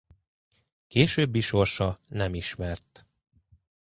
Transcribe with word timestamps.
Későbbi 0.87 1.41
sorsa 1.41 1.99
nem 2.07 2.33
ismert. 2.35 3.05